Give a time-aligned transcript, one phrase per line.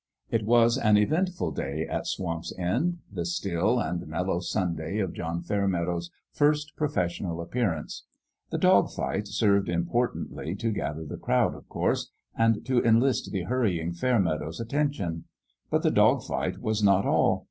[0.31, 5.43] It was an eventful day at Swamp's End the still and mellow Sunday of John
[5.43, 8.05] Fairmeadow's first professional appearance.
[8.49, 13.43] The dog fight served importantly to gather the crowd, of course, and to enlist the
[13.43, 15.25] hurrying Fairmeadow's attention;
[15.69, 17.39] but the dog fight was not all.